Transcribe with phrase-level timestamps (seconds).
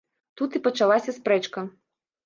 [0.41, 1.69] Тут і пачалася спрэчка.